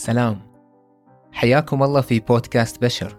[0.00, 0.40] سلام.
[1.32, 3.16] حياكم الله في بودكاست بشر.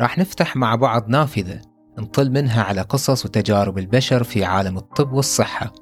[0.00, 1.60] راح نفتح مع بعض نافذة
[1.98, 5.72] نطل منها على قصص وتجارب البشر في عالم الطب والصحة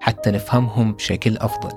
[0.00, 1.76] حتى نفهمهم بشكل أفضل.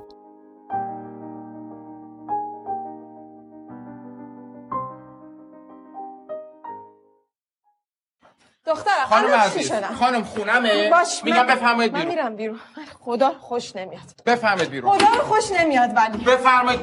[8.66, 12.16] دخترم خانم عزیز خانم خونمه؟ باش میگم بفرمایید من بیرون.
[12.16, 12.59] میرم بیرون.
[12.99, 14.22] خدا خوش نمیاد.
[14.26, 14.98] بفرمایید بیرون.
[14.98, 16.23] خدا خوش نمیاد ولی.
[16.23, 16.80] بفرمایید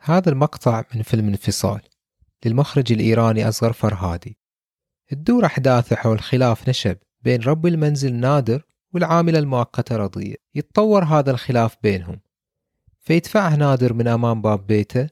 [0.00, 1.80] هذا المقطع من فيلم انفصال
[2.44, 4.38] للمخرج الإيراني أصغر فرهادي.
[5.08, 8.62] تدور أحداثه حول خلاف نشب بين رب المنزل نادر
[8.94, 12.20] والعاملة المؤقتة رضية يتطور هذا الخلاف بينهم.
[13.00, 15.08] فيدفعه نادر من أمام باب بيته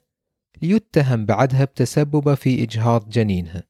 [0.62, 3.62] ليتهم بعدها بتسببه في إجهاض جنينها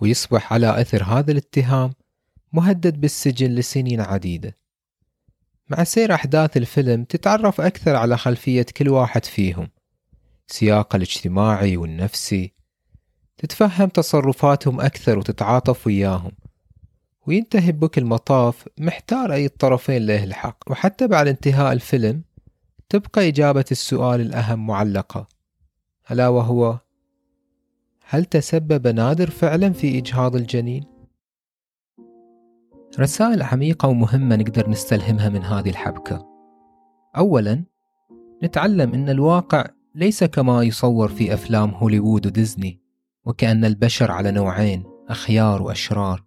[0.00, 1.92] ويصبح على أثر هذا الاتهام
[2.52, 4.59] مهدد بالسجن لسنين عديدة.
[5.70, 9.68] مع سير أحداث الفيلم تتعرف أكثر على خلفية كل واحد فيهم.
[10.46, 12.52] سياقه الاجتماعي والنفسي.
[13.38, 16.32] تتفهم تصرفاتهم أكثر وتتعاطف وياهم.
[17.26, 20.70] وينتهي بك المطاف محتار أي الطرفين له الحق.
[20.70, 22.22] وحتى بعد انتهاء الفيلم
[22.88, 25.28] تبقى إجابة السؤال الأهم معلقة.
[26.10, 26.78] ألا وهو
[28.04, 30.89] هل تسبب نادر فعلا في إجهاض الجنين؟
[32.98, 36.26] رسائل عميقة ومهمة نقدر نستلهمها من هذه الحبكة.
[37.16, 37.64] أولا
[38.44, 42.80] نتعلم أن الواقع ليس كما يصور في أفلام هوليوود وديزني
[43.24, 46.24] وكأن البشر على نوعين أخيار وأشرار.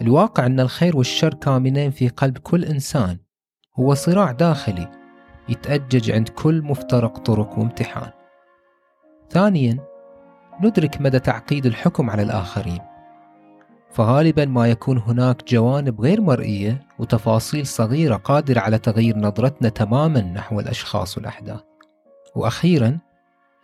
[0.00, 3.18] الواقع أن الخير والشر كامنين في قلب كل إنسان
[3.76, 4.90] هو صراع داخلي
[5.48, 8.10] يتأجج عند كل مفترق طرق وامتحان.
[9.30, 9.78] ثانيا
[10.62, 12.95] ندرك مدى تعقيد الحكم على الآخرين.
[13.96, 20.60] فغالبا ما يكون هناك جوانب غير مرئية وتفاصيل صغيرة قادرة على تغيير نظرتنا تماما نحو
[20.60, 21.60] الأشخاص والأحداث.
[22.34, 22.98] وأخيرا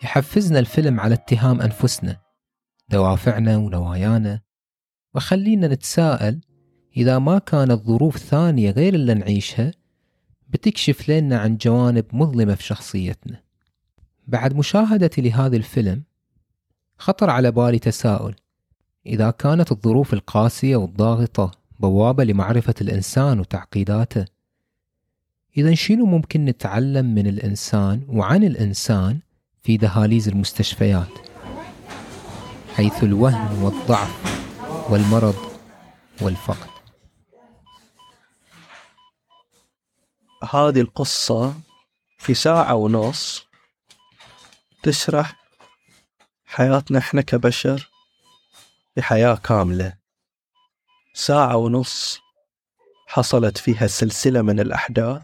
[0.03, 2.17] يحفزنا الفيلم على اتهام أنفسنا
[2.89, 4.41] دوافعنا ونوايانا.
[5.15, 6.41] وخلينا نتساءل
[6.97, 9.71] إذا ما كانت ظروف ثانية غير اللي نعيشها
[10.49, 13.43] بتكشف لنا عن جوانب مظلمة في شخصيتنا.
[14.27, 16.03] بعد مشاهدتي لهذا الفيلم
[16.99, 18.35] خطر على بالي تساؤل.
[19.07, 24.25] إذا كانت الظروف القاسية والضاغطة بوابة لمعرفة الإنسان وتعقيداته
[25.57, 29.19] إذا شنو ممكن نتعلم من الإنسان وعن الإنسان
[29.63, 31.19] في دهاليز المستشفيات؟
[32.75, 34.43] حيث الوهن والضعف
[34.91, 35.37] والمرض
[36.21, 36.71] والفقد.
[40.51, 41.55] هذه القصة
[42.19, 43.47] في ساعة ونص
[44.83, 45.37] تشرح
[46.45, 47.92] حياتنا إحنا كبشر
[48.97, 49.95] بحياة كاملة.
[51.15, 52.21] ساعة ونص
[53.07, 55.23] حصلت فيها سلسلة من الأحداث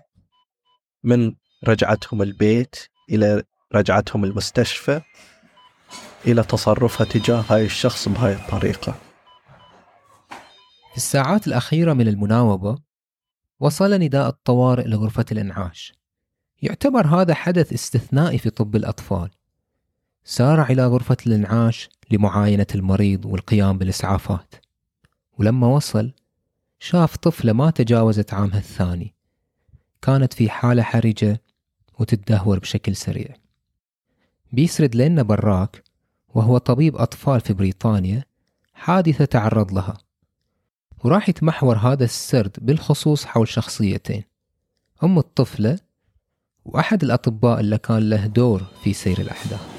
[1.04, 1.34] من
[1.68, 2.76] رجعتهم البيت
[3.10, 3.42] إلى
[3.74, 5.00] رجعتهم المستشفى
[6.26, 8.94] إلى تصرفها تجاه هاي الشخص بهاي الطريقة.
[10.90, 12.78] في الساعات الأخيرة من المناوبة
[13.60, 15.92] وصل نداء الطوارئ لغرفة الإنعاش.
[16.62, 19.30] يعتبر هذا حدث استثنائي في طب الأطفال.
[20.24, 24.54] سارع إلى غرفة الإنعاش لمعاينة المريض والقيام بالإسعافات.
[25.38, 26.12] ولما وصل
[26.78, 29.14] شاف طفلة ما تجاوزت عامها الثاني.
[30.02, 31.42] كانت في حالة حرجة
[31.98, 33.34] وتتدهور بشكل سريع.
[34.52, 35.82] بيسرد لنا براك
[36.28, 38.24] وهو طبيب أطفال في بريطانيا
[38.74, 39.98] حادثة تعرض لها.
[41.04, 44.22] وراح يتمحور هذا السرد بالخصوص حول شخصيتين
[45.04, 45.78] أم الطفلة
[46.64, 49.77] وأحد الأطباء اللي كان له دور في سير الأحداث.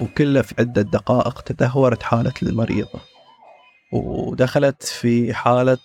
[0.00, 3.00] وكله في عدة دقائق تدهورت حالة المريضة
[3.92, 5.78] ودخلت في حالة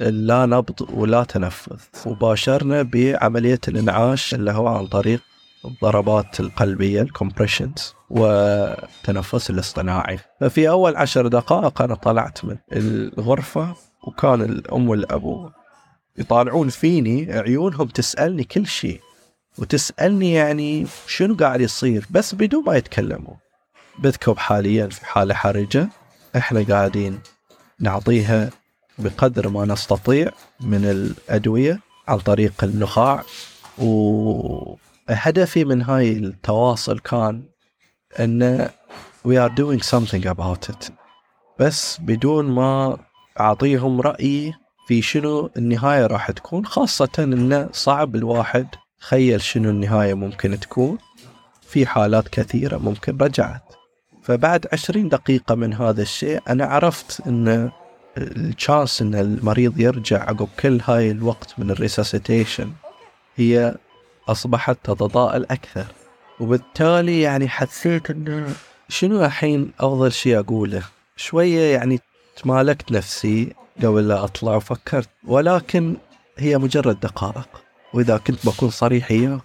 [0.00, 5.20] لا نبض ولا تنفس وباشرنا بعملية الإنعاش اللي هو عن طريق
[5.64, 10.18] الضربات القلبية الكومبريشنز والتنفس الاصطناعي.
[10.40, 13.74] ففي أول عشر دقائق أنا طلعت من الغرفة
[14.06, 15.50] وكان الأم والأبو
[16.18, 19.00] يطالعون فيني عيونهم تسألني كل شيء.
[19.58, 23.34] وتسألني يعني شنو قاعد يصير؟ بس بدون ما يتكلموا.
[23.98, 25.88] بذكب حاليا في حالة حرجة
[26.36, 27.20] إحنا قاعدين
[27.80, 28.50] نعطيها
[28.98, 33.22] بقدر ما نستطيع من الأدوية عن طريق النخاع
[33.78, 37.42] وهدفي من هاي التواصل كان
[38.20, 38.68] إن
[39.28, 40.92] we are doing something about it.
[41.60, 42.98] بس بدون ما
[43.40, 44.54] أعطيهم رأيي
[44.88, 48.66] في شنو النهاية راح تكون خاصة انه صعب الواحد
[49.00, 50.98] تخيل شنو النهاية ممكن تكون
[51.62, 53.62] في حالات كثيرة ممكن رجعت.
[54.26, 57.70] فبعد عشرين دقيقة من هذا الشيء أنا عرفت أن
[58.18, 62.72] ال chance أن المريض يرجع عقب كل هاي الوقت من ال resuscitation
[63.36, 63.74] هي
[64.28, 65.86] أصبحت تتضاءل أكثر.
[66.40, 68.54] وبالتالي يعني حسيت أنه
[68.88, 70.82] شنو الحين أفضل شيء أقوله؟
[71.16, 72.00] شوية يعني
[72.42, 73.52] تمالكت نفسي
[73.82, 75.96] قبل لا أطلع وفكرت ولكن
[76.38, 77.48] هي مجرد دقائق.
[77.94, 79.40] وإذا كنت بكون صريح إياه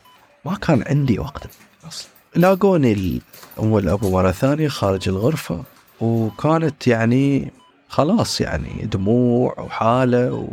[0.45, 1.47] ما كان عندي وقت
[1.87, 2.20] أصلا.
[2.35, 5.63] لاقوني الأم والأبو مرة ثانية خارج الغرفة
[6.01, 7.51] وكانت يعني
[7.87, 10.47] خلاص يعني دموع وحالة و...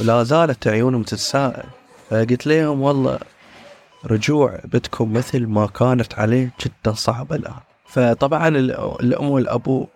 [0.00, 1.64] ولا زالت عيونهم تتساءل.
[2.10, 3.18] فقلت لهم والله
[4.06, 7.54] رجوع بتكم مثل ما كانت عليه جدا صعبة الآن.
[7.88, 9.86] فطبعا ال- الأم والأبو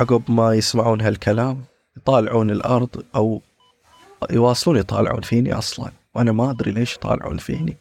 [0.00, 1.64] عقب ما يسمعون هالكلام
[1.96, 3.42] يطالعون الأرض أو
[4.30, 7.76] يواصلون يطالعون فيني أصلا وأنا ما أدري ليش يطالعون فيني.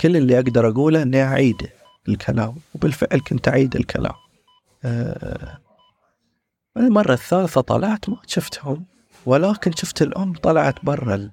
[0.00, 1.68] كل اللي أقدر أقوله إني أعيد
[2.08, 4.14] الكلام وبالفعل كنت أعيد الكلام.
[4.84, 5.58] أه
[6.76, 8.84] المرة الثالثة طلعت ما شفتهم
[9.26, 11.30] ولكن شفت الأم طلعت برا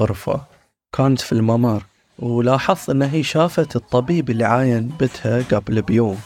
[0.00, 0.44] الغرفة.
[0.92, 1.82] كانت في الممر
[2.18, 6.20] ولاحظت أن هي شافت الطبيب اللي عاين بنتها قبل بيوم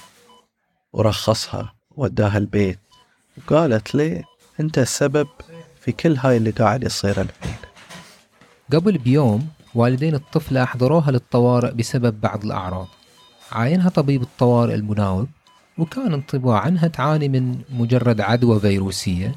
[0.92, 2.78] ورخصها وداها البيت.
[3.38, 4.24] وقالت لي
[4.60, 5.28] أنت السبب
[5.80, 7.56] في كل هاي اللي قاعد يصير الحين.
[8.72, 12.88] قبل بيوم والدين الطفلة أحضروها للطوارئ بسبب بعض الأعراض.
[13.54, 15.28] عاينها طبيب الطوارئ المناوب
[15.78, 19.34] وكان انطباع عنها تعاني من مجرد عدوى فيروسية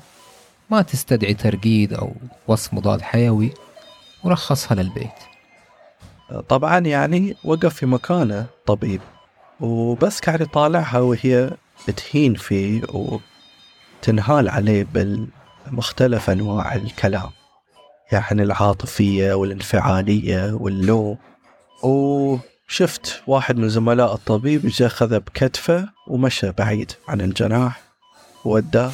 [0.70, 2.14] ما تستدعي ترقيد أو
[2.48, 3.52] وصف مضاد حيوي
[4.24, 5.12] ورخصها للبيت.
[6.50, 9.02] طبعا يعني وقف في مكانه طبيب
[9.60, 11.52] وبس قاعد يطالعها وهي
[11.98, 12.82] تهين فيه
[14.02, 17.30] وتنهال عليه بالمختلف أنواع الكلام
[18.12, 21.18] يعني العاطفية والانفعالية واللوم
[22.70, 27.82] وشفت واحد من زملاء الطبيب جاء أخذه بكتفه ومشى بعيد عن الجناح
[28.46, 28.92] ووداه.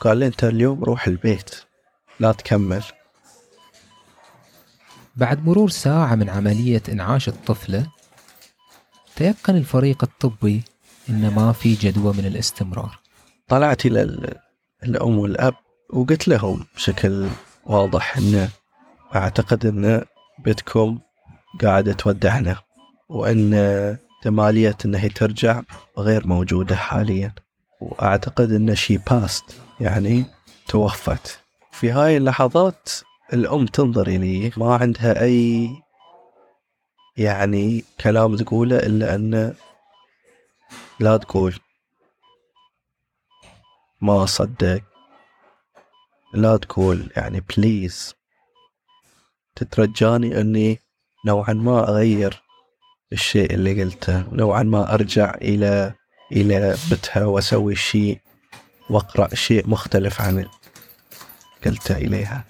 [0.00, 1.50] قال لي أنت اليوم روح البيت
[2.20, 2.82] لا تكمل.
[5.16, 7.86] بعد مرور ساعة من عملية إنعاش الطفلة
[9.16, 10.62] تيقن الفريق الطبي
[11.08, 12.98] إن ما في جدوى من الاستمرار.
[13.48, 14.34] طلعت إلى ال-
[14.84, 15.54] الأم والأب
[15.90, 17.28] وقلت لهم بشكل
[17.64, 18.48] واضح أن
[19.14, 20.04] أعتقد أن
[20.44, 20.98] بنتكم
[21.62, 22.56] قاعدة تودعنا.
[23.08, 23.54] وأن
[24.16, 25.62] احتمالية أن هي ترجع
[25.98, 27.34] غير موجودة حاليا.
[27.80, 29.44] وأعتقد أن شي باست
[29.80, 30.24] يعني
[30.68, 31.40] توفت.
[31.72, 32.88] في هاي اللحظات
[33.32, 35.70] الأم تنظر إلي ما عندها أي
[37.16, 39.54] يعني كلام تقوله إلا أن
[41.00, 41.54] لا تقول
[44.00, 44.82] ما أصدق
[46.34, 48.14] لا تقول يعني بليز
[49.56, 50.78] تترجاني أني
[51.26, 52.42] نوعا ما أغير
[53.12, 54.24] الشيء اللي قلته.
[54.32, 55.94] نوعا ما أرجع إلى
[56.32, 58.20] إلى بتها وأسوي شيء
[58.90, 60.46] وأقرأ شيء مختلف عن
[61.66, 62.44] قلته إليها.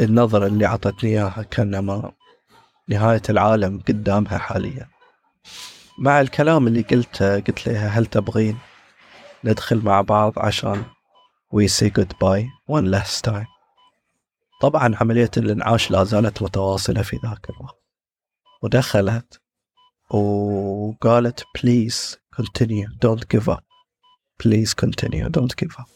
[0.00, 2.12] النظرة اللي عطتني إياها كأنما
[2.88, 4.88] نهاية العالم قدامها حاليا.
[5.98, 8.58] مع الكلام اللي قلته قلت لها هل تبغين
[9.44, 10.84] ندخل مع بعض عشان
[11.54, 13.46] we say goodbye one last time
[14.60, 17.78] طبعا عملية الإنعاش لا زالت متواصلة في ذاك الوقت.
[18.62, 19.40] ودخلت
[20.10, 23.64] وقالت please continue don't give up.
[24.42, 25.88] Please continue don't give up.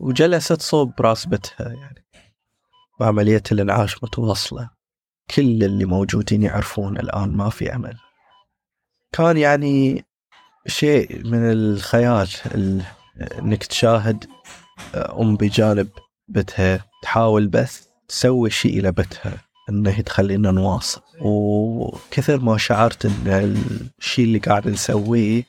[0.00, 2.04] وجلست صوب راس بتها يعني.
[3.00, 4.70] وعملية الإنعاش متواصلة.
[5.36, 7.98] كل اللي موجودين يعرفون الآن ما في أمل.
[9.12, 10.04] كان يعني
[10.66, 12.84] شيء من الخيال ال-
[13.38, 14.26] إنك تشاهد
[14.94, 15.88] أم بجانب
[16.28, 21.02] بتها تحاول بس تسوي شيء إلى بتها إنه تخلينا نواصل.
[21.20, 23.54] وكثر ما شعرت إن
[23.98, 25.42] الشيء اللي قاعد نسويه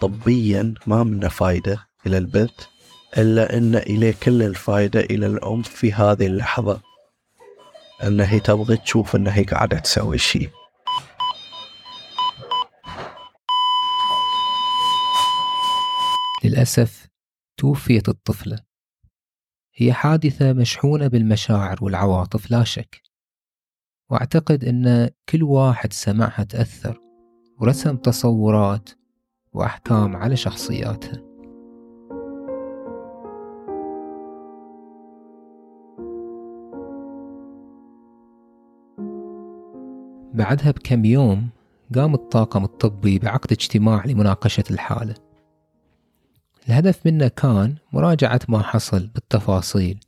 [0.00, 2.68] طبيا ما منه فايدة إلى البت
[3.18, 6.80] إلا إن إليه كل الفايدة إلى الأم في هذه اللحظة.
[8.02, 10.50] إن هي تبغى تشوف إن هي قاعدة تسوي شيء
[16.44, 17.06] للأسف
[17.56, 18.58] توفيت الطفلة.
[19.74, 23.02] هي حادثة مشحونة بالمشاعر والعواطف لا شك.
[24.10, 27.00] وأعتقد أن كل واحد سمعها تأثر
[27.60, 28.90] ورسم تصورات
[29.52, 31.22] وأحكام على شخصياتها.
[40.34, 41.48] بعدها بكم يوم
[41.94, 45.14] قام الطاقم الطبي بعقد اجتماع لمناقشة الحالة.
[46.68, 50.00] الهدف منه كان مراجعة ما حصل بالتفاصيل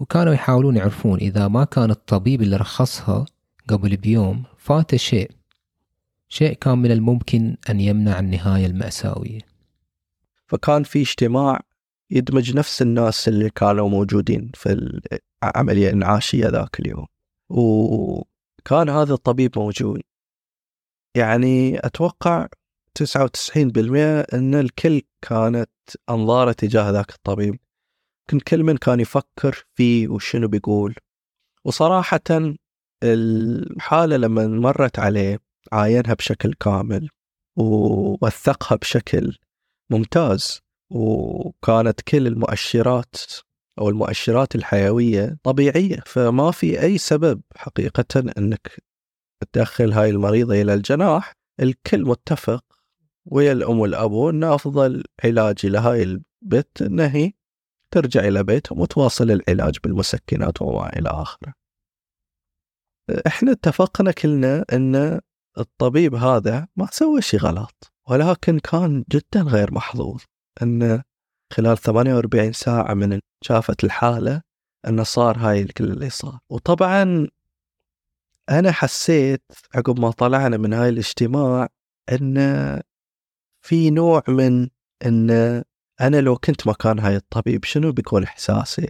[0.00, 3.24] وكانوا يحاولون يعرفون إذا ما كان الطبيب اللي رخصها
[3.68, 5.30] قبل بيوم فات شيء.
[6.28, 9.38] شيء كان من الممكن أن يمنع النهاية المأساوية.
[10.46, 11.60] فكان في اجتماع
[12.10, 15.00] يدمج نفس الناس اللي كانوا موجودين في
[15.42, 17.06] العملية الإنعاشية ذاك اليوم.
[17.48, 20.00] وكان هذا الطبيب موجود.
[21.14, 22.46] يعني أتوقع
[22.94, 25.70] 99% أن الكل كانت
[26.10, 27.58] أنظارة تجاه ذاك الطبيب.
[28.28, 30.94] كان كل من كان يفكر فيه وشنو بيقول.
[31.64, 32.20] وصراحة
[33.02, 35.38] الحالة لما مرت عليه
[35.72, 37.08] عاينها بشكل كامل
[37.56, 39.38] ووثقها بشكل
[39.90, 43.16] ممتاز وكانت كل المؤشرات
[43.78, 48.82] أو المؤشرات الحيوية طبيعية فما في أي سبب حقيقة أنك
[49.52, 51.32] تدخل هاي المريضة إلى الجناح.
[51.60, 52.64] الكل متفق
[53.26, 57.32] ويا الأم والأبو أن أفضل علاج لهاي البت أنها هي
[57.94, 61.52] ترجع إلى بيتهم وتواصل العلاج بالمسكنات وما إلى آخره.
[63.26, 65.20] إحنا اتفقنا كلنا إن
[65.58, 70.22] الطبيب هذا ما سوى شيء غلط ولكن كان جدا غير محظوظ.
[70.62, 71.02] إن
[71.52, 74.42] خلال 48 ساعة من شافت الحالة
[74.88, 76.38] انه صار هاي الكل اللي صار.
[76.50, 77.28] وطبعا
[78.50, 79.42] أنا حسيت
[79.74, 81.68] عقب ما طلعنا من هاي الاجتماع
[82.12, 82.36] إن
[83.66, 84.68] في نوع من
[85.06, 85.62] إن
[86.00, 88.88] أنا لو كنت مكان هاي الطبيب شنو بيكون إحساسي؟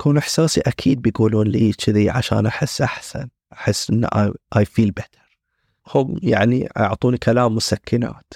[0.00, 4.08] يكون إحساسي أكيد بيقولون لي كذي عشان أحس أحسن أحس إن
[4.56, 5.38] I feel better
[5.94, 8.34] هم يعني أعطوني كلام مسكنات.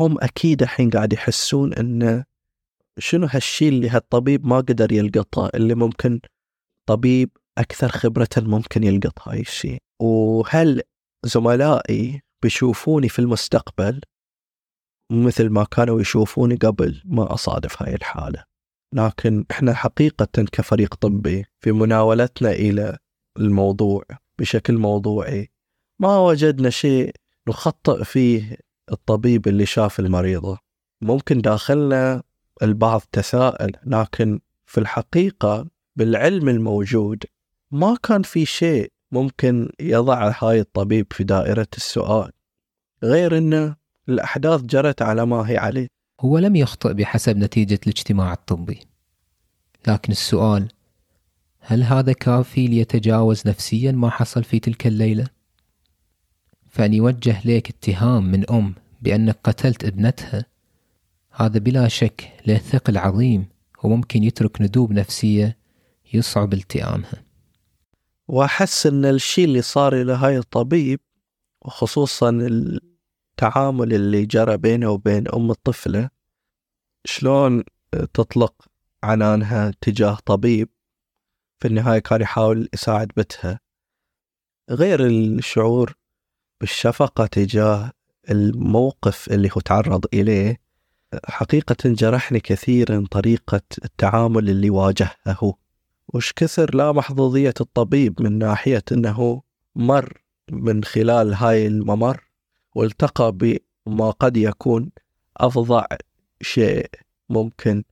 [0.00, 2.24] هم أكيد الحين قاعد يحسون إن
[2.98, 6.20] شنو هالشيء اللي هالطبيب ما قدر يلقطه اللي ممكن
[6.86, 10.82] طبيب أكثر خبرة ممكن يلقط هاي الشيء وهل
[11.24, 14.00] زملائي بيشوفوني في المستقبل؟
[15.10, 18.44] مثل ما كانوا يشوفوني قبل ما أصادف هاي الحالة.
[18.94, 22.98] لكن إحنا حقيقة كفريق طبي في مناولتنا إلى
[23.38, 24.02] الموضوع
[24.38, 25.50] بشكل موضوعي
[26.00, 27.14] ما وجدنا شيء
[27.48, 28.56] نخطئ فيه
[28.92, 30.58] الطبيب اللي شاف المريضة
[31.02, 32.22] ممكن داخلنا
[32.62, 37.24] البعض تساءل لكن في الحقيقة بالعلم الموجود
[37.70, 42.32] ما كان في شيء ممكن يضع هاي الطبيب في دائرة السؤال.
[43.04, 43.74] غير أن
[44.08, 45.86] الأحداث جرت على ما هي عليه.
[46.20, 48.80] هو لم يخطئ بحسب نتيجة الاجتماع الطبي.
[49.86, 50.68] لكن السؤال
[51.60, 55.26] هل هذا كافي ليتجاوز نفسيا ما حصل في تلك الليلة؟
[56.70, 60.44] فأن يوجه لك اتهام من أم بأنك قتلت ابنتها
[61.30, 63.46] هذا بلا شك له ثقل عظيم
[63.82, 65.56] وممكن يترك ندوب نفسية
[66.14, 67.22] يصعب التئامها.
[68.28, 71.00] وأحس أن الشيء اللي صار إلى هاي الطبيب
[71.64, 72.30] وخصوصا
[73.38, 76.10] التعامل اللي جرى بينه وبين أم الطفلة
[77.04, 77.64] شلون
[78.14, 78.54] تطلق
[79.02, 80.68] عنانها تجاه طبيب
[81.60, 83.60] في النهاية كان يحاول يساعد بنتها.
[84.70, 85.94] غير الشعور
[86.60, 87.92] بالشفقة تجاه
[88.30, 90.60] الموقف اللي هو تعرض إليه
[91.24, 95.54] حقيقة جرحني كثيرا طريقة التعامل اللي واجهه
[96.08, 99.42] وش كثر لا محظوظية الطبيب من ناحية أنه
[99.76, 102.27] مر من خلال هاي الممر؟
[102.78, 104.90] والتقى بما قد يكون
[105.36, 105.86] أفظع
[106.42, 106.90] شيء
[107.28, 107.84] ممكن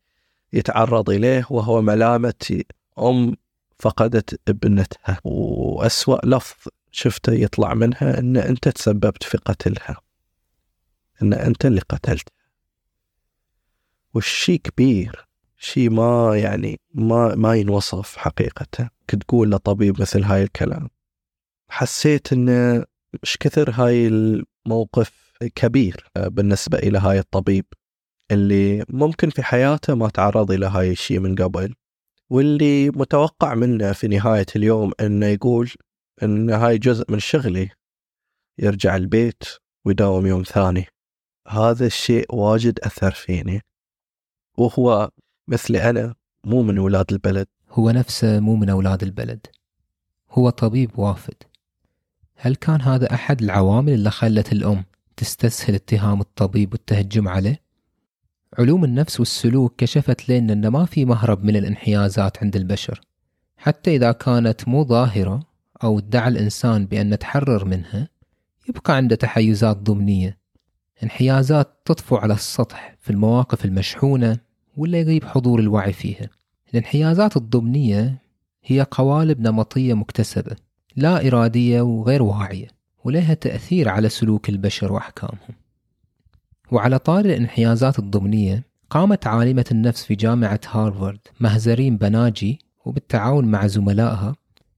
[0.52, 2.62] يتعرض إليه وهو ملامة
[2.98, 3.36] أم
[3.78, 5.20] فقدت ابنتها.
[5.24, 9.96] وأسوأ لفظ شفته يطلع منها أن أنت تسببت في قتلها
[11.22, 12.32] أن أنت اللي قتلتها.
[14.14, 15.26] والشي كبير
[15.58, 20.88] شي ما يعني ما ما ينوصف حقيقة تقول لطبيب مثل هاي الكلام
[21.68, 22.84] حسيت أن
[23.22, 24.08] مش كثر هاي
[24.66, 27.64] الموقف كبير بالنسبة إلى هاي الطبيب
[28.30, 31.74] اللي ممكن في حياته ما تعرض إلى هاي الشيء من قبل
[32.30, 35.70] واللي متوقع منه في نهاية اليوم إنه يقول
[36.22, 37.70] إن هاي جزء من شغلي
[38.58, 39.44] يرجع البيت
[39.84, 40.86] ويداوم يوم ثاني.
[41.48, 43.62] هذا الشيء واجد أثر فيني
[44.58, 45.10] وهو
[45.48, 47.46] مثلي أنا مو من أولاد البلد.
[47.70, 49.46] هو نفسه مو من أولاد البلد
[50.30, 51.34] هو طبيب وافد.
[52.36, 54.84] هل كان هذا أحد العوامل اللي خلت الأم
[55.16, 57.60] تستسهل اتهام الطبيب والتهجم عليه؟
[58.58, 63.00] علوم النفس والسلوك كشفت لنا أن ما في مهرب من الانحيازات عند البشر.
[63.56, 65.40] حتى إذا كانت مو ظاهرة
[65.84, 68.08] أو ادعى الإنسان بأن نتحرر منها
[68.68, 70.38] يبقى عنده تحيزات ضمنية.
[71.02, 74.38] انحيازات تطفو على السطح في المواقف المشحونة
[74.76, 76.28] ولا يغيب حضور الوعي فيها.
[76.70, 78.18] الانحيازات الضمنية
[78.64, 80.56] هي قوالب نمطية مكتسبة.
[80.96, 82.68] لا إرادية وغير واعية
[83.04, 85.54] ولها تأثير على سلوك البشر وأحكامهم.
[86.72, 94.36] وعلى طار الانحيازات الضمنية قامت عالمة النفس في جامعة هارفارد مهزرين بناجي وبالتعاون مع زملائها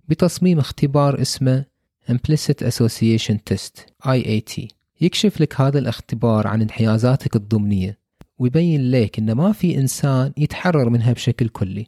[0.08, 1.64] بتصميم اختبار اسمه
[2.10, 4.68] Implicit Association Test IAT
[5.00, 7.98] يكشف لك هذا الاختبار عن انحيازاتك الضمنية
[8.38, 11.86] ويبين لك أن ما في إنسان يتحرر منها بشكل كلي.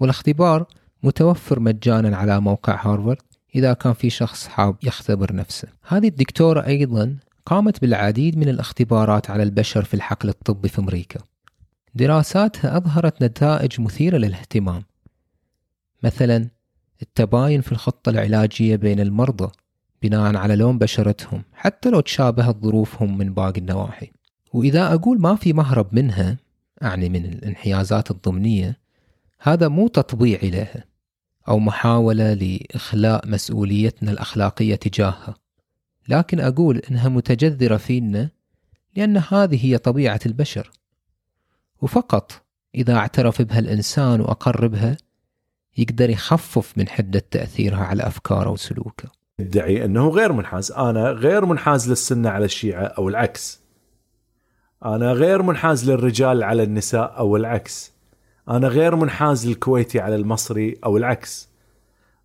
[0.00, 0.66] والاختبار
[1.02, 3.22] متوفر مجانا على موقع هارفارد.
[3.54, 5.68] إذا كان في شخص حاب يختبر نفسه.
[5.88, 11.20] هذه الدكتورة أيضا قامت بالعديد من الاختبارات على البشر في الحقل الطبي في أمريكا.
[11.94, 14.82] دراساتها أظهرت نتائج مثيرة للاهتمام.
[16.02, 16.48] مثلا
[17.02, 19.52] التباين في الخطة العلاجية بين المرضى
[20.02, 24.10] بناء على لون بشرتهم حتى لو تشابهت ظروفهم من باقي النواحي.
[24.52, 26.36] وإذا أقول ما في مهرب منها
[26.82, 28.78] أعني من الانحيازات الضمنية
[29.40, 30.84] هذا مو تطبيع لها.
[31.48, 35.34] أو محاولة لإخلاء مسؤوليتنا الأخلاقية تجاهها
[36.08, 38.30] لكن أقول إنها متجذرة فينا
[38.96, 40.70] لأن هذه هي طبيعة البشر
[41.82, 42.32] وفقط
[42.74, 44.96] إذا اعترف بها الإنسان وأقر بها
[45.76, 51.88] يقدر يخفف من حدة تأثيرها على أفكاره وسلوكه يدعي إنه غير منحاز، أنا غير منحاز
[51.90, 53.60] للسنة على الشيعة أو العكس.
[54.84, 57.93] أنا غير منحاز للرجال على النساء أو العكس.
[58.48, 61.48] أنا غير منحاز للكويتي على المصري أو العكس.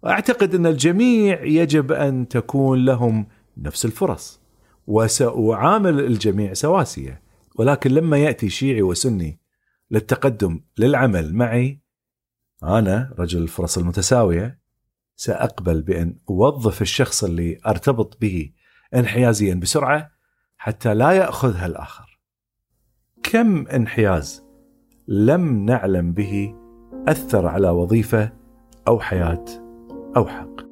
[0.04, 4.40] واعتقد أن الجميع يجب أن تكون لهم نفس الفرص.
[4.88, 7.22] وسأعامل الجميع سواسية،
[7.56, 9.40] ولكن لما يأتي شيعي وسني
[9.92, 11.82] للتقدم للعمل معي
[12.64, 14.60] أنا رجل الفرص المتساوية
[15.16, 18.52] سأقبل بأن أوظف الشخص اللي أرتبط به
[18.96, 20.12] انحيازيا بسرعة
[20.58, 22.20] حتى لا يأخذها الآخر.
[23.24, 24.44] كم انحياز
[25.12, 26.56] لم نعلم به
[27.08, 28.32] أثر على وظيفة
[28.88, 29.46] أو حياة
[30.18, 30.70] أو حق.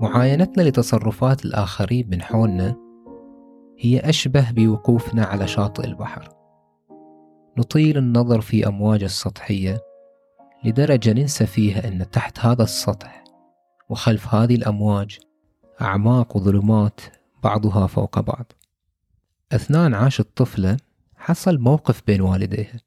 [0.00, 2.76] معاينتنا لتصرفات الآخرين من حولنا
[3.78, 6.28] هي أشبه بوقوفنا على شاطئ البحر
[7.58, 9.78] نطيل النظر في أمواج السطحية
[10.64, 13.24] لدرجة ننسى فيها أن تحت هذا السطح
[13.88, 15.18] وخلف هذه الأمواج
[15.82, 17.00] أعماق وظلمات
[17.44, 18.52] بعضها فوق بعض.
[19.52, 20.76] أثناء انعاش الطفلة
[21.16, 22.80] حصل موقف بين والديها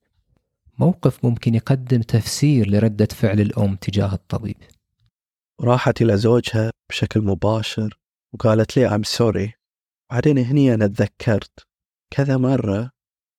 [0.79, 4.55] موقف ممكن يقدم تفسير لردة فعل الأم تجاه الطبيب.
[5.61, 7.99] راحت إلى زوجها بشكل مباشر
[8.33, 9.49] وقالت لي I'm sorry.
[10.11, 11.67] بعدين هني أنا تذكرت
[12.09, 12.91] كذا مرة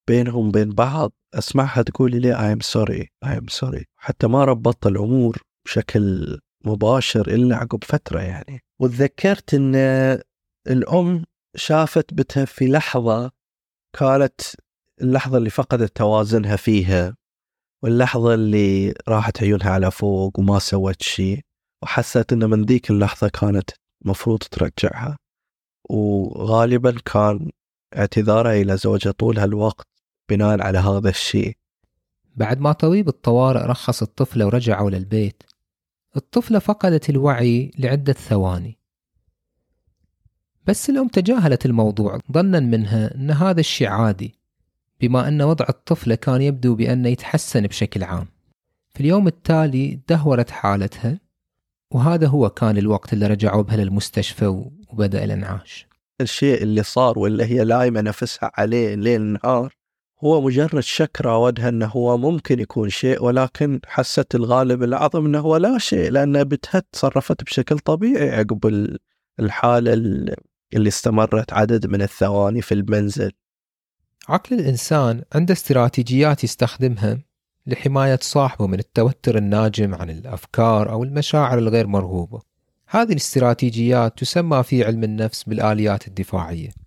[0.08, 1.12] بينهم بين بعض.
[1.34, 3.28] أسمعها تقول لي I'm sorry.
[3.28, 3.84] I'm sorry.
[3.96, 8.62] حتى ما ربطت الأمور بشكل مباشر إلا عقب فترة يعني.
[8.80, 9.74] وتذكرت أن
[10.66, 11.24] الأم
[11.56, 13.30] شافت بتها في لحظة
[13.98, 14.40] كانت
[15.00, 17.16] اللحظة اللي فقدت توازنها فيها
[17.82, 21.40] واللحظة اللي راحت عيونها على فوق وما سوت شيء
[21.82, 23.70] وحست ان من ذيك اللحظة كانت
[24.04, 25.18] مفروض ترجعها.
[25.90, 27.50] وغالبا كان
[27.96, 29.86] اعتذارها إلى زوجها طول هالوقت
[30.30, 31.56] بناء على هذا الشيء.
[32.36, 35.42] بعد ما طبيب الطوارئ رخص الطفلة ورجعوا للبيت.
[36.16, 38.78] الطفلة فقدت الوعي لعدة ثواني.
[40.66, 44.34] بس الأم تجاهلت الموضوع ظنا منها أن هذا الشيء عادي
[45.00, 48.26] بما أن وضع الطفلة كان يبدو بأنه يتحسن بشكل عام.
[48.94, 51.20] في اليوم التالي دهورت حالتها
[51.90, 54.46] وهذا هو كان الوقت اللي رجعوا بها للمستشفى
[54.88, 55.86] وبدأ الانعاش.
[56.20, 59.75] الشيء اللي صار واللي هي لايمة نفسها عليه ليل نهار
[60.24, 65.56] هو مجرد شك راودها أنه هو ممكن يكون شيء ولكن حست الغالب الأعظم أنه هو
[65.56, 68.88] لا شيء لأن بتها تصرفت بشكل طبيعي عقب
[69.40, 69.92] الحاله
[70.74, 73.32] اللي استمرت عدد من الثواني في المنزل.
[74.28, 77.18] عقل الإنسان عنده استراتيجيات يستخدمها
[77.66, 82.40] لحماية صاحبه من التوتر الناجم عن الأفكار أو المشاعر الغير مرغوبة.
[82.88, 86.85] هذه الاستراتيجيات تسمى في علم النفس بالآليات الدفاعية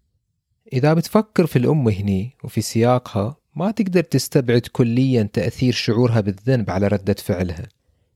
[0.73, 6.88] إذا بتفكر في الأم هني وفي سياقها ما تقدر تستبعد كليا تأثير شعورها بالذنب على
[6.88, 7.67] ردة فعلها.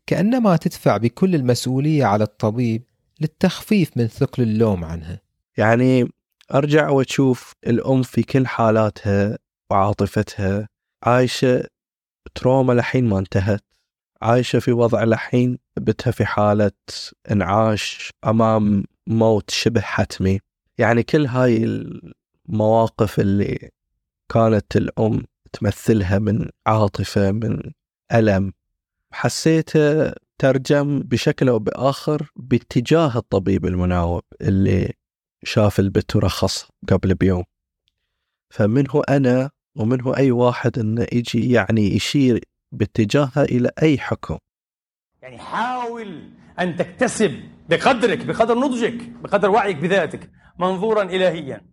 [0.07, 2.83] كأنما تدفع بكل المسؤولية على الطبيب
[3.21, 5.19] للتخفيف من ثقل اللوم عنها.
[5.57, 6.09] يعني
[6.53, 9.37] أرجع وأشوف الأم في كل حالاتها
[9.71, 10.67] وعاطفتها.
[11.03, 11.63] عايشة
[12.35, 13.63] تروما لحين ما انتهت.
[14.21, 16.71] عايشة في وضع لحين بتها في حالة
[17.31, 20.39] انعاش أمام موت شبه حتمي.
[20.77, 21.65] يعني كل هاي
[22.49, 23.69] المواقف اللي
[24.33, 27.71] كانت الأم تمثلها من عاطفة من
[28.13, 28.53] ألم.
[29.11, 34.93] حسيته ترجم بشكل أو بآخر باتجاه الطبيب المناوب اللي
[35.43, 37.43] شاف البت ورخص قبل بيوم.
[38.49, 44.37] فمنه أنا ومنه أي واحد أنه يجي يعني يشير باتجاهها إلى أي حكم؟
[45.21, 46.29] يعني حاول
[46.59, 50.29] أن تكتسب بقدرك بقدر نضجك بقدر وعيك بذاتك
[50.59, 51.72] منظورا إلهيا.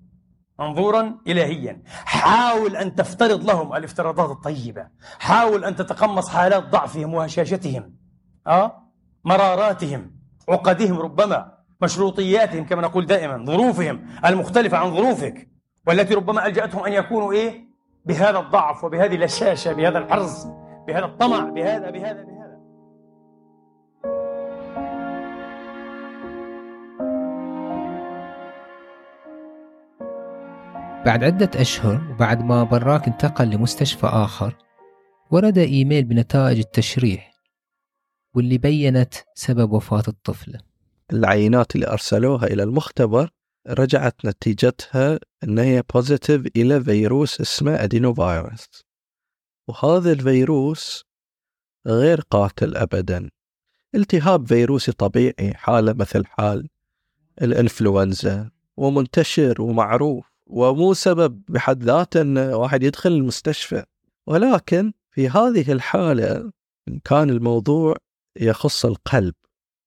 [0.61, 1.83] منظورا إلهيا.
[1.87, 4.87] حاول أن تفترض لهم الافتراضات الطيبة.
[5.19, 7.95] حاول أن تتقمص حالات ضعفهم وهشاشتهم
[8.47, 8.73] أه؟
[9.25, 10.11] مراراتهم
[10.49, 15.49] عقدهم ربما مشروطياتهم كما نقول دائما ظروفهم المختلفة عن ظروفك
[15.87, 17.71] والتي ربما ألجأتهم أن يكونوا إيه؟
[18.05, 20.47] بهذا الضعف وبهذه الهشاشة بهذا الحرص
[20.87, 22.40] بهذا الطمع بهذا بهذا بهذا.
[31.07, 34.57] بعد عدة أشهر وبعد ما براك انتقل لمستشفى آخر
[35.31, 37.35] ورد إيميل بنتائج التشريح
[38.35, 40.61] واللي بينت سبب وفاة الطفلة
[41.13, 43.31] العينات اللي أرسلوها إلى المختبر
[43.69, 48.85] رجعت نتيجتها أن هي positive إلى فيروس اسمه adenovirus
[49.69, 51.05] وهذا الفيروس
[51.87, 53.31] غير قاتل أبدا.
[53.95, 56.69] التهاب فيروسي طبيعي حالة مثل حال
[57.43, 60.30] الإنفلونزا ومنتشر ومعروف.
[60.51, 63.85] ومو سبب بحد ذاته أن واحد يدخل المستشفى.
[64.27, 66.53] ولكن في هذه الحالة
[67.05, 67.97] كان الموضوع
[68.41, 69.35] يخص القلب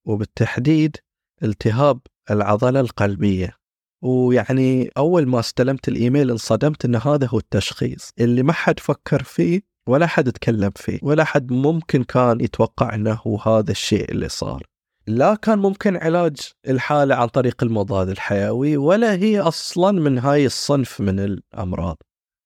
[0.08, 0.98] وبالتحديد
[1.44, 2.00] التهاب
[2.32, 3.58] العضلة القلبية.
[4.02, 8.10] ويعني أول ما استلمت الإيميل انصدمت أن هذا هو التشخيص.
[8.20, 11.00] اللي ما حد فكر فيه ولا حد تكلم فيه.
[11.02, 12.96] ولا حد ممكن كان يتوقع
[13.28, 14.73] هو هذا الشيء اللي صار.
[15.08, 16.38] لا كان ممكن علاج
[16.68, 21.98] الحالة عن طريق المضاد الحيوي ولا هي أصلا من هاي الصنف من الأمراض.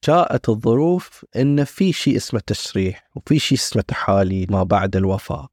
[0.06, 5.48] جاءت الظروف إن في شيء اسمه تشريح وفي شيء اسمه تحاليل ما بعد الوفاة.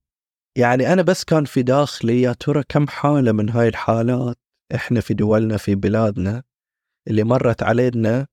[0.59, 4.37] يعني أنا بس كان في داخلي يا ترى كم حالة من هاي الحالات
[4.75, 6.43] إحنا في دولنا في بلادنا
[7.09, 8.27] اللي مرت علينا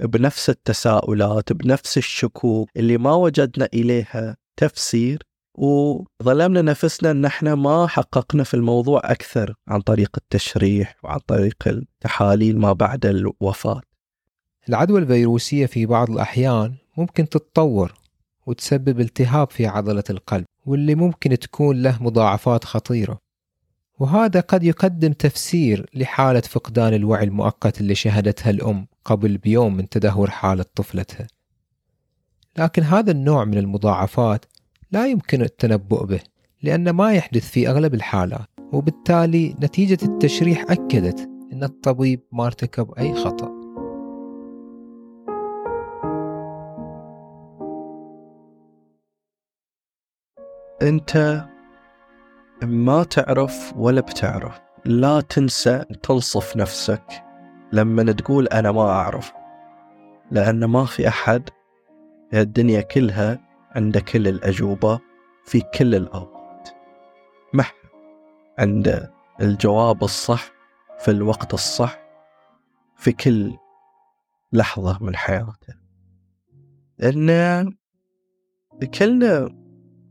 [0.00, 5.22] بنفس التساؤلات بنفس الشكوك اللي ما وجدنا إليها تفسير.
[5.54, 12.58] وظلمنا نفسنا إن إحنا ما حققنا في الموضوع أكثر عن طريق التشريح وعن طريق التحاليل
[12.58, 13.80] ما بعد الوفاة.
[14.68, 17.94] العدوى الفيروسية في بعض الأحيان ممكن تتطور
[18.46, 23.18] وتسبب التهاب في عضلة القلب واللي ممكن تكون له مضاعفات خطيرة.
[23.98, 30.30] وهذا قد يقدم تفسير لحالة فقدان الوعي المؤقت اللي شهدتها الأم قبل بيوم من تدهور
[30.30, 31.26] حالة طفلتها.
[32.58, 34.44] لكن هذا النوع من المضاعفات
[34.92, 36.20] لا يمكن التنبؤ به
[36.62, 43.14] لأن ما يحدث في أغلب الحالات وبالتالي نتيجة التشريح أكدت أن الطبيب ما ارتكب أي
[43.14, 43.62] خطأ.
[50.82, 51.44] أنت
[52.62, 57.24] ما تعرف ولا بتعرف لا تنسى تنصف نفسك
[57.72, 59.32] لما تقول أنا ما أعرف
[60.30, 61.48] لأن ما في أحد
[62.30, 65.00] في الدنيا كلها عنده كل الأجوبة
[65.44, 66.68] في كل الأوقات.
[67.52, 67.64] ما
[68.58, 70.52] عنده الجواب الصح
[70.98, 71.98] في الوقت الصح
[72.96, 73.56] في كل
[74.52, 75.74] لحظة من حياته
[77.02, 77.74] ان
[78.98, 79.48] كلنا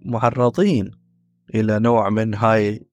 [0.06, 0.92] معرضين
[1.56, 2.88] إلى نوع من هاي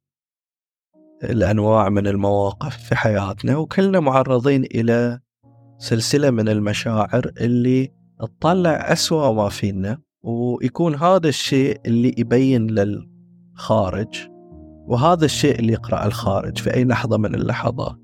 [1.24, 5.20] الأنواع من المواقف في حياتنا وكلنا معرضين إلى
[5.78, 9.98] سلسلة من المشاعر اللي تطلع أسوأ ما فينا.
[10.28, 14.28] ويكون هذا الشيء اللي يبين للخارج
[14.86, 17.98] وهذا الشيء اللي يقرأ الخارج في أي لحظة من اللحظات.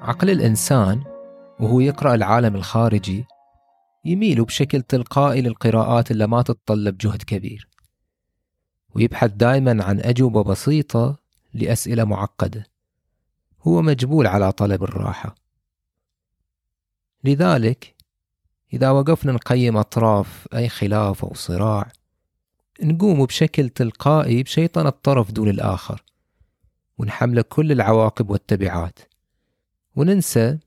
[0.00, 1.02] عقل الإنسان
[1.60, 3.24] وهو يقرأ العالم الخارجي
[4.04, 7.68] يميل بشكل تلقائي للقراءات اللي ما تتطلب جهد كبير
[8.94, 11.16] ويبحث دائما عن أجوبة بسيطة
[11.54, 12.66] لأسئلة معقدة
[13.62, 15.45] هو مجبول على طلب الراحة.
[17.26, 17.94] لذلك
[18.72, 21.92] إذا وقفنا نقيم أطراف أي خلاف أو صراع
[22.82, 26.02] نقوم بشكل تلقائي بشيطنة الطرف دون الآخر
[26.98, 28.98] ونحمله كل العواقب والتبعات
[29.96, 30.58] وننسى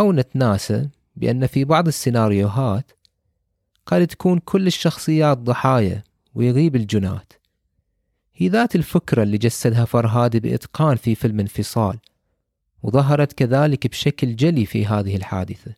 [0.00, 2.92] أو نتناسى بأن في بعض السيناريوهات
[3.86, 6.02] قد تكون كل الشخصيات ضحايا
[6.34, 7.32] ويغيب الجنات.
[8.34, 11.98] هي ذات الفكرة اللي جسدها فرهادي بإتقان في فيلم انفصال
[12.82, 15.74] وظهرت كذلك بشكل جلي في هذه الحادثة.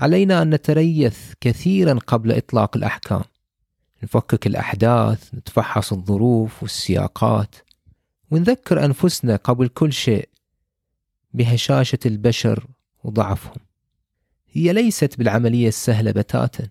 [0.00, 3.22] علينا أن نتريث كثيرا قبل إطلاق الأحكام.
[4.02, 7.54] نفكك الأحداث نتفحص الظروف والسياقات
[8.30, 10.28] ونذكر أنفسنا قبل كل شيء
[11.34, 12.66] بهشاشة البشر
[13.04, 13.60] وضعفهم.
[14.52, 16.68] هي ليست بالعملية السهلة بتاتا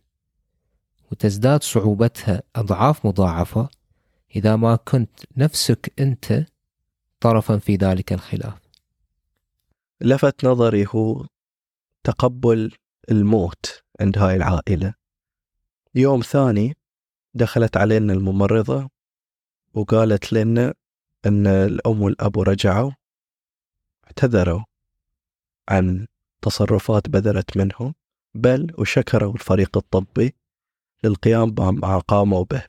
[1.11, 3.69] وتزداد صعوبتها أضعاف مضاعفة
[4.35, 6.45] إذا ما كنت نفسك أنت
[7.19, 8.59] طرفا في ذلك الخلاف.
[10.01, 11.25] لفت نظري هو
[12.03, 12.71] تقبل
[13.11, 14.93] الموت عند هاي العائلة.
[15.95, 16.77] يوم ثاني
[17.33, 18.89] دخلت علينا الممرضة
[19.73, 20.73] وقالت لنا
[21.25, 22.91] أن الأم والأب رجعوا
[24.05, 24.63] اعتذروا
[25.69, 26.07] عن
[26.41, 27.95] تصرفات بذلت منهم
[28.35, 30.35] بل وشكروا الفريق الطبي
[31.03, 32.63] للقيام بما قاموا به.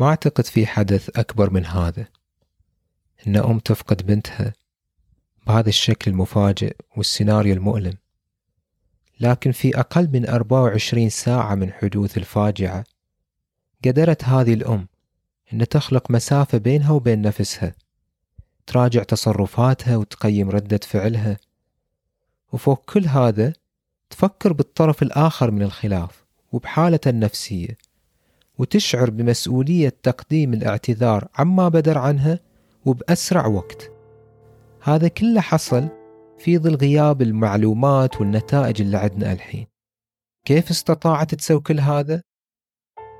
[0.00, 2.06] ما أعتقد في حدث أكبر من هذا
[3.26, 4.52] إن أم تفقد بنتها
[5.46, 7.94] بهذا الشكل المفاجئ والسيناريو المؤلم.
[9.20, 12.84] لكن في أقل من 24 ساعة من حدوث الفاجعة
[13.84, 14.88] قدرت هذه الأم
[15.52, 17.74] أن تخلق مسافة بينها وبين نفسها
[18.66, 21.36] تراجع تصرفاتها وتقيم ردة فعلها
[22.52, 23.52] وفوق كل هذا
[24.10, 27.78] تفكر بالطرف الآخر من الخلاف وبحالته النفسية
[28.58, 32.38] وتشعر بمسؤولية تقديم الاعتذار عما بدر عنها
[32.84, 33.90] وبأسرع وقت.
[34.82, 35.88] هذا كله حصل
[36.40, 39.66] في ظل غياب المعلومات والنتائج اللي عندنا الحين.
[40.44, 42.22] كيف استطاعت تسوي كل هذا؟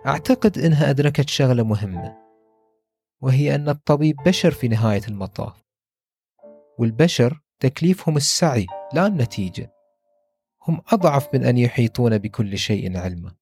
[0.07, 2.19] أعتقد إنها أدركت شغلة مهمة
[3.23, 5.63] وهي أن الطبيب بشر في نهاية المطاف
[6.79, 9.73] والبشر تكليفهم السعي لا النتيجة
[10.69, 13.35] هم أضعف من أن يحيطون بكل شيء علما.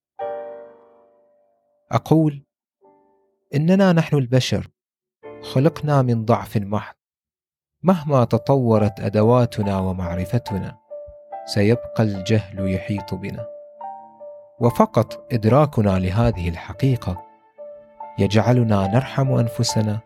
[1.93, 2.45] أقول
[3.55, 4.69] إننا نحن البشر
[5.43, 6.98] خلقنا من ضعف محض.
[7.83, 10.77] مهما تطورت أدواتنا ومعرفتنا
[11.47, 13.47] سيبقى الجهل يحيط بنا.
[14.61, 17.23] وفقط إدراكنا لهذه الحقيقة
[18.19, 19.99] يجعلنا نرحم أنفسنا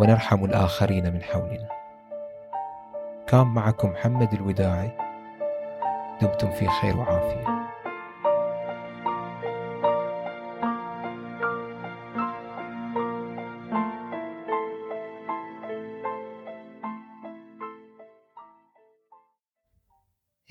[0.00, 1.68] ونرحم الآخرين من حولنا.
[3.26, 4.90] كان معكم محمد الوداعي.
[6.22, 7.57] دمتم في خير وعافية.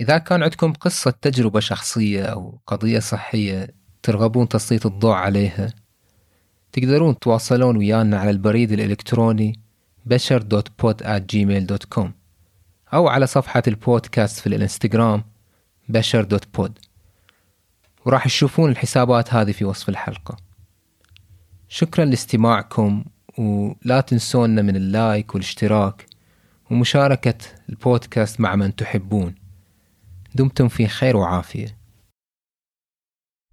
[0.08, 3.68] إذا كان عندكم قصة تجربة شخصية أو قضية صحية
[4.04, 5.74] ترغبون تسليط الضوء عليها
[6.72, 9.60] تقدرون تواصلون ويانا على البريد الإلكتروني
[10.06, 12.14] بشر dot pod Gmail dot com
[12.94, 15.24] أو على صفحة البودكاست في الإنستغرام
[15.90, 16.80] بشر dot pod.
[18.06, 20.38] وراح تشوفون الحسابات هذه في وصف الحلقة.
[21.70, 23.06] شكرا لاستماعكم
[23.38, 26.06] ولا تنسونا من ال like والاشتراك
[26.72, 27.38] ومشاركة
[27.70, 29.47] البودكاست مع من تحبون.
[30.36, 31.77] دمتم في خير وعافية.